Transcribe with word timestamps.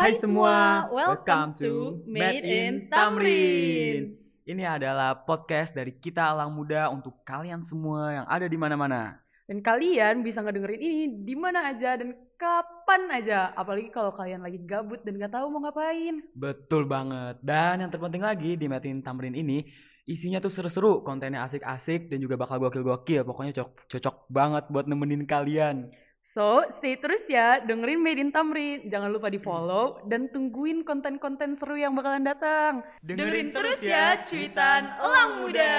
Hai 0.00 0.16
semua, 0.16 0.88
welcome 0.88 1.52
to 1.60 2.00
Made 2.08 2.40
in 2.40 2.88
Tamrin. 2.88 4.16
Ini 4.48 4.64
adalah 4.64 5.12
podcast 5.12 5.76
dari 5.76 5.92
kita 5.92 6.24
Alang 6.24 6.56
Muda 6.56 6.88
untuk 6.88 7.20
kalian 7.20 7.60
semua 7.60 8.08
yang 8.08 8.24
ada 8.24 8.48
di 8.48 8.56
mana-mana. 8.56 9.20
Dan 9.44 9.60
kalian 9.60 10.24
bisa 10.24 10.40
ngedengerin 10.40 10.80
ini 10.80 11.04
di 11.20 11.36
mana 11.36 11.68
aja 11.68 12.00
dan 12.00 12.16
kapan 12.40 13.12
aja. 13.12 13.52
Apalagi 13.52 13.92
kalau 13.92 14.16
kalian 14.16 14.40
lagi 14.40 14.64
gabut 14.64 15.04
dan 15.04 15.20
gak 15.20 15.36
tahu 15.36 15.52
mau 15.52 15.68
ngapain. 15.68 16.24
Betul 16.32 16.88
banget. 16.88 17.36
Dan 17.44 17.84
yang 17.84 17.92
terpenting 17.92 18.24
lagi 18.24 18.56
di 18.56 18.72
Made 18.72 18.88
in 18.88 19.04
Tamrin 19.04 19.36
ini 19.36 19.68
isinya 20.08 20.40
tuh 20.40 20.48
seru-seru, 20.48 21.04
kontennya 21.04 21.44
asik-asik 21.44 22.08
dan 22.08 22.24
juga 22.24 22.40
bakal 22.40 22.56
gokil-gokil. 22.56 23.20
Pokoknya 23.28 23.52
cocok, 23.52 23.84
cocok 23.84 24.16
banget 24.32 24.64
buat 24.72 24.88
nemenin 24.88 25.28
kalian. 25.28 25.92
So, 26.20 26.68
stay 26.68 27.00
terus 27.00 27.24
ya, 27.32 27.64
dengerin 27.64 27.96
Made 27.96 28.20
in 28.20 28.28
Tamrin. 28.28 28.84
Jangan 28.92 29.08
lupa 29.08 29.32
di 29.32 29.40
follow 29.40 30.04
dan 30.04 30.28
tungguin 30.28 30.84
konten-konten 30.84 31.56
seru 31.56 31.80
yang 31.80 31.96
bakalan 31.96 32.20
datang. 32.20 32.84
Dengerin 33.00 33.48
Dengerin 33.48 33.48
terus 33.56 33.80
ya, 33.80 34.20
ya, 34.20 34.20
cuitan 34.20 34.82
Elang 35.00 35.32
Muda. 35.40 35.72